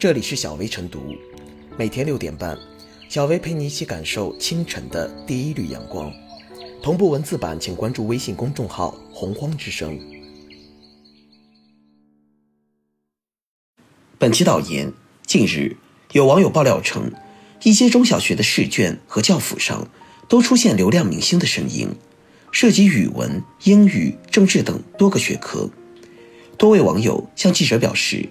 [0.00, 1.14] 这里是小薇晨读，
[1.76, 2.58] 每天六点半，
[3.10, 6.10] 小薇陪你一起感受清晨的第一缕阳光。
[6.82, 10.00] 同步文字版，请关注微信公众号“洪荒之声”。
[14.16, 14.90] 本期导言：
[15.26, 15.76] 近日，
[16.12, 17.12] 有网友爆料称，
[17.62, 19.86] 一些中小学的试卷和教辅上
[20.30, 21.94] 都出现流量明星的身影，
[22.50, 25.68] 涉及语文、英语、政治等多个学科。
[26.56, 28.30] 多位网友向记者表示。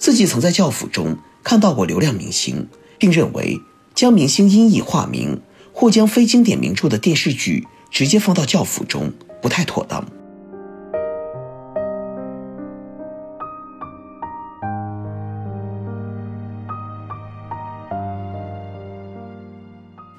[0.00, 2.66] 自己曾在教辅中看到过流量明星，
[2.98, 3.60] 并认为
[3.94, 5.42] 将明星音译化名
[5.74, 10.02] 或将非经典名著的电视剧直接放到教辅中不太妥当。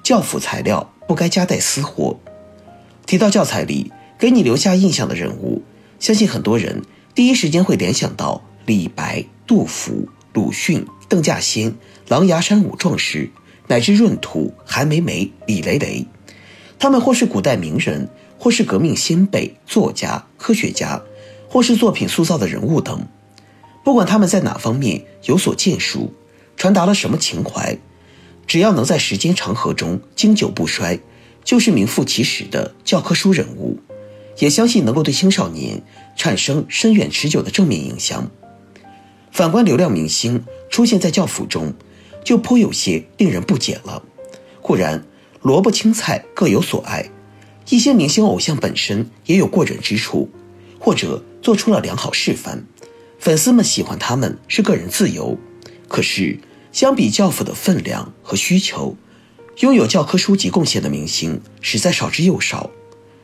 [0.04, 2.20] 教辅材料不该夹带私货。
[3.04, 5.62] 提到教材里给你留下印象的人物，
[5.98, 6.82] 相信很多人
[7.16, 9.24] 第一时间会联想到李白。
[9.52, 11.74] 杜甫、鲁迅、邓稼先、
[12.08, 13.28] 狼牙山五壮士，
[13.66, 16.06] 乃至闰土、韩梅梅、李雷雷，
[16.78, 21.02] 他们或是古代名人，或是革命先辈、作家、科学家，
[21.50, 23.06] 或是作品塑造的人物等。
[23.84, 26.14] 不管他们在哪方面有所建树，
[26.56, 27.76] 传达了什么情怀，
[28.46, 30.98] 只要能在时间长河中经久不衰，
[31.44, 33.78] 就是名副其实的教科书人物。
[34.38, 35.82] 也相信能够对青少年
[36.16, 38.30] 产生深远持久的正面影响。
[39.32, 41.72] 反观流量明星出现在教辅中，
[42.22, 44.02] 就颇有些令人不解了。
[44.60, 45.06] 固然
[45.40, 47.10] 萝卜青菜各有所爱，
[47.70, 50.28] 一些明星偶像本身也有过人之处，
[50.78, 52.66] 或者做出了良好示范，
[53.18, 55.38] 粉丝们喜欢他们是个人自由。
[55.88, 56.38] 可是
[56.70, 58.94] 相比教辅的分量和需求，
[59.60, 62.70] 拥有教科书级贡献的明星实在少之又少。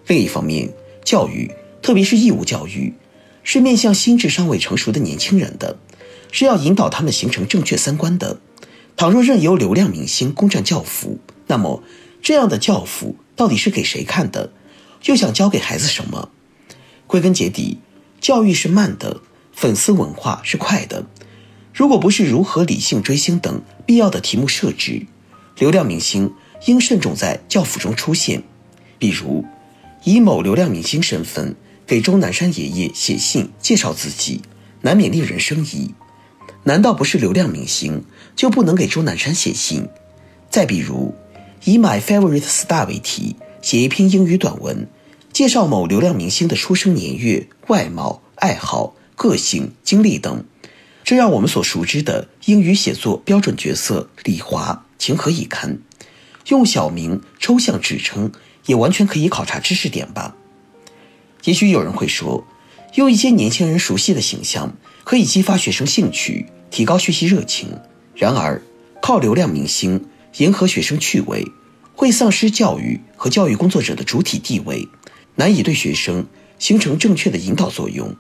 [0.07, 0.73] 另一方面，
[1.05, 1.51] 教育
[1.83, 2.95] 特别是义务教育，
[3.43, 5.77] 是面向心智尚未成熟的年轻人的。
[6.31, 8.41] 是要引导他们形成正确三观的。
[8.97, 11.83] 倘若任由流量明星攻占教辅，那么
[12.21, 14.53] 这样的教辅到底是给谁看的？
[15.05, 16.31] 又想教给孩子什么？
[17.07, 17.79] 归根结底，
[18.21, 19.21] 教育是慢的，
[19.53, 21.07] 粉丝文化是快的。
[21.73, 25.07] 如果不是如何理性追星等必要的题目设置，
[25.57, 26.35] 流量明星
[26.67, 28.43] 应慎重在教辅中出现。
[28.99, 29.45] 比如，
[30.03, 31.55] 以某流量明星身份
[31.87, 34.43] 给钟南山爷爷写信介绍自己，
[34.83, 35.95] 难免令人生疑。
[36.69, 38.05] 难道不是流量明星
[38.37, 39.89] 就不能给钟南山写信？
[40.51, 41.15] 再比如，
[41.65, 44.87] 以 My Favorite Star 为题写一篇英语短文，
[45.33, 50.45] 介绍某流量明星的出生年月、外貌、爱好、个性、经历等，
[51.05, 55.79] 这让我们所熟知的英语写作标准角色李华情何以堪？
[56.49, 58.31] 用小名抽象指称，
[58.67, 60.37] 也完全可以考察知识点吧？
[61.45, 62.47] 也许有人会说，
[62.95, 66.47] 用一些年轻人熟悉的形象，可以激发学生兴趣。
[66.71, 67.71] 提高学习热情，
[68.15, 68.61] 然而
[69.01, 70.05] 靠流量明星
[70.37, 71.47] 迎合学生趣味，
[71.95, 74.87] 会丧失教育和教育工作者的主体地位，
[75.37, 76.27] 难以对学生
[76.59, 78.15] 形成正确的引导作用。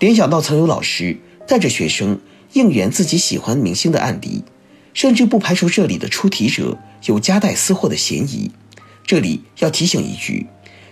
[0.00, 1.16] 联想到曾有老师
[1.46, 2.18] 带着学生
[2.54, 4.42] 应援自己喜欢明星的案例，
[4.92, 8.50] 甚至不排除这里的出题者有夹带私货的嫌疑。
[9.06, 10.48] 这里要提醒一句，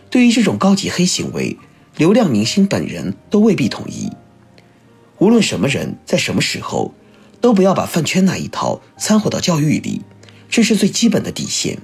[0.09, 1.59] 对于这种高级黑行为，
[2.01, 4.11] 流量明星本人都未必统一。
[5.19, 6.95] 无论什么人，在什么时候，
[7.43, 10.01] 都不要把饭圈那一套掺和到教育里，
[10.49, 11.77] 这是最基本的底线。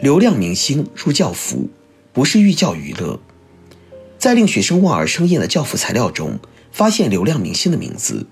[0.00, 1.68] 流量明星入教辅，
[2.12, 3.18] 不是寓教于乐，
[4.18, 6.40] 在令学生望而生厌的教辅材料中，
[6.72, 8.26] 发现流量明星的名字。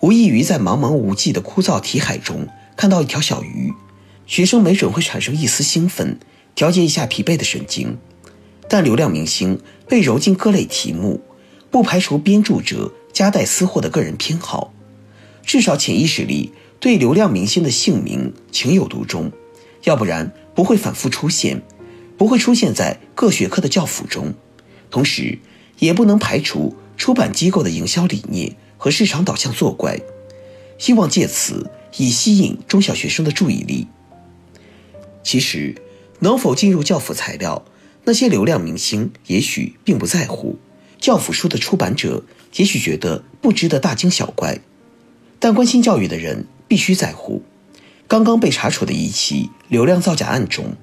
[0.00, 2.46] 无异于在茫茫无际的枯燥题海中
[2.76, 3.72] 看到一条小鱼，
[4.26, 6.18] 学生没准会产生一丝兴奋，
[6.54, 7.98] 调节一下疲惫的神经。
[8.68, 11.20] 但流量明星被揉进各类题目，
[11.70, 14.72] 不排除编著者夹带私货的个人偏好，
[15.42, 19.32] 至少潜意识里对流量明星的姓名情有独钟，
[19.84, 21.62] 要不然不会反复出现，
[22.16, 24.34] 不会出现在各学科的教辅中。
[24.90, 25.38] 同时，
[25.78, 28.56] 也不能排除出版机构的营销理念。
[28.76, 29.98] 和市场导向作怪，
[30.76, 33.86] 希望借此以吸引中小学生的注意力。
[35.22, 35.74] 其实，
[36.18, 37.64] 能否进入教辅材料，
[38.04, 40.58] 那些流量明星也许并不在乎，
[41.00, 42.24] 教辅书的出版者
[42.56, 44.60] 也许觉得不值得大惊小怪，
[45.38, 47.42] 但关心教育的人必须在乎。
[48.06, 50.76] 刚刚被查处的一起流量造假案中，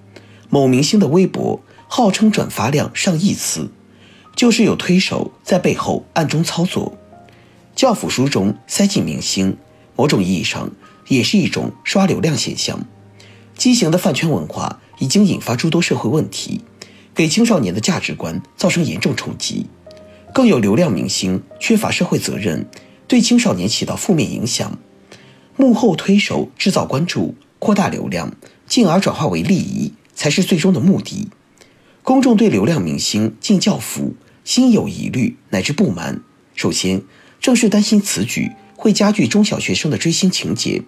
[0.50, 3.70] 某明星的微博号称转发量上亿次，
[4.42, 6.98] 就是有推手在背后暗中操作。
[7.76, 9.56] 教辅书中塞进明星，
[9.96, 10.72] 某种意义上
[11.10, 12.84] 也是一种刷流量现象。
[13.56, 16.62] 畸形的饭圈文化已经引发诸多社会问题，
[17.14, 19.68] 给青少年的价值观造成严重冲击。
[20.34, 22.68] 更有流量明星缺乏社会责任，
[23.08, 24.80] 对青少年起到负面影响。
[25.56, 28.34] 幕后推手制造关注、扩大流量，
[28.66, 31.30] 进而转化为利益，才是最终的目的。
[32.04, 36.22] 公众对流量明星进教辅心有疑虑乃至不满，
[36.56, 37.02] 首先
[37.40, 40.82] 正是担心此举会加剧中小学生的追星情节。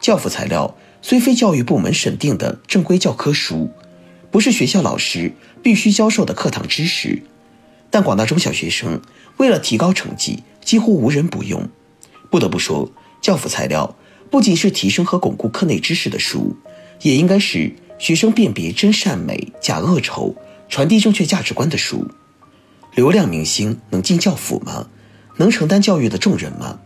[0.00, 3.70] 教辅材料虽非教育部门审定的正规教科书，
[4.30, 7.22] 不是学校老师必须教授的课堂知识。
[7.90, 9.00] 但广大中小学生
[9.36, 11.68] 为了提高成绩，几乎无人不用。
[12.30, 12.90] 不得不说，
[13.20, 13.96] 教辅材料
[14.30, 16.56] 不仅是提升和巩固课内知识的书，
[17.02, 20.34] 也应该是学生辨别真善美、假恶丑、
[20.68, 22.10] 传递正确价值观的书。
[22.94, 24.88] 流量明星能进教辅吗？
[25.38, 26.78] 能承担教育的重任吗？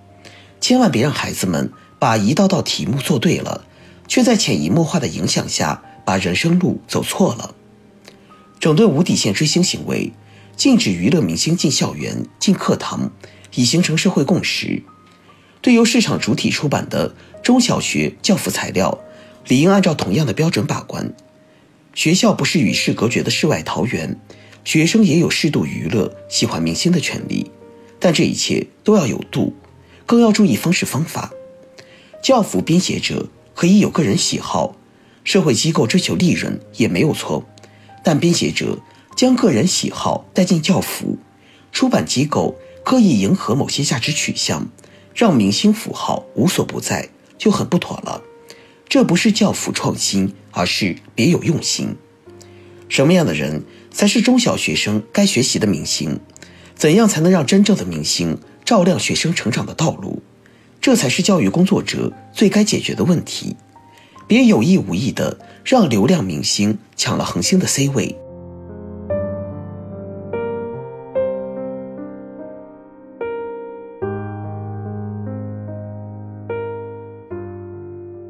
[0.61, 3.64] 千万别让孩子们把一道道题目做对了，
[4.06, 7.55] 却在潜移默化的影响下把人生路走错了。
[8.61, 10.12] 整顿无底线追星行为。
[10.56, 13.11] 禁止娱乐明星进校园、进课堂，
[13.56, 14.82] 已形成社会共识。
[15.61, 18.99] 对由市场主体出版的中小学教辅材料，
[19.47, 21.12] 理应按照同样的标准把关。
[21.93, 24.19] 学校不是与世隔绝的世外桃源，
[24.66, 27.50] 学生也有适度娱乐、喜欢明星的权利。
[28.00, 29.54] 但这一切都要有度，
[30.04, 31.32] 更要注意方式方法。
[32.22, 34.76] 教辅编写者可以有个人喜好，
[35.24, 37.46] 社会机构追求利润也没有错，
[38.04, 38.78] 但编写者。
[39.16, 41.16] 将个人喜好带进教辅，
[41.72, 42.54] 出版机构
[42.84, 44.69] 刻意迎合某些价值取向，
[45.14, 47.08] 让明星符号无所不在，
[47.38, 48.20] 就很不妥了。
[48.86, 51.96] 这不是教辅创新，而是别有用心。
[52.88, 56.20] 什么样的人才是中小学生该学习的明星？
[56.74, 60.22] 怎样才能让真正的明星照亮学生成长的道路？
[60.80, 63.56] 这才是教育工作者最该解决的问题。
[64.28, 68.16] 别有意无意的让流量明星抢了恒星的 C 位。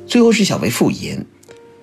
[0.06, 1.26] 最后是小薇复言，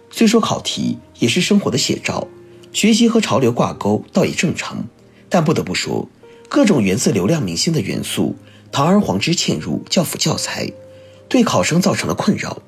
[0.09, 2.27] 虽说考题也是生活的写照，
[2.73, 4.85] 学习和潮流挂钩倒也正常，
[5.29, 6.09] 但不得不说，
[6.49, 8.35] 各种源自流量明星的元素
[8.71, 10.71] 堂而皇之嵌入教辅教材，
[11.29, 12.63] 对考生造成了困扰。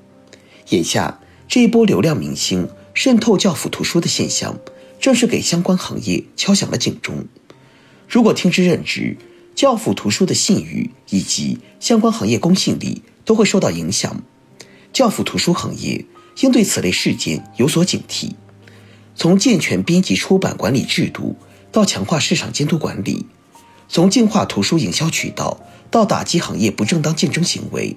[0.70, 4.58] 眼下这一波流量明星渗透教辅图书的现象，
[5.00, 7.26] 正是给相关行业敲响了警钟。
[8.08, 9.18] 如果听之任之，
[9.56, 14.22] 教辅图书的信誉以及相关行业公信力都会受到影响。
[14.94, 16.06] 教辅图书行业
[16.42, 18.32] 应对此类事件有所警惕，
[19.16, 21.38] 从健全编辑出版管理制度
[21.72, 23.26] 到强化市场监督管理，
[23.88, 27.96] 从净化图书营销渠道到打击行业不正当竞争行为，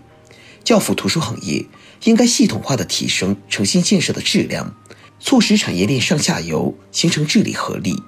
[0.62, 1.67] 教辅图书行业
[2.05, 4.76] 应该系统化的提升诚信建设的质量，
[5.19, 8.00] 促使产业链上下游形成治理合力。